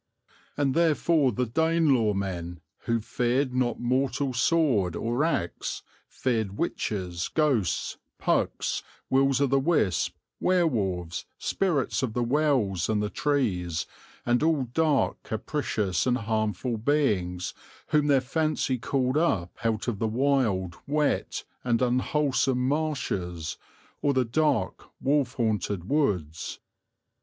[0.57, 7.97] And therefore the Danelagh men, who feared not mortal sword or axe, feared witches, ghosts,
[8.17, 13.85] Pucks, Wills o' the Wisp, Werewolves, spirits of the wells and the trees,
[14.25, 17.53] and all dark, capricious and harmful beings
[17.89, 23.55] whom their fancy called up out of the wild, wet, and unwholesome marshes,
[24.01, 26.59] or the dark, wolf haunted woods.